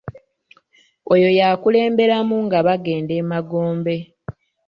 Oyo 1.13 1.29
y'akulemberamu 1.37 2.35
nga 2.45 2.59
bagenda 2.67 3.13
e 3.21 3.23
magombe. 3.31 3.95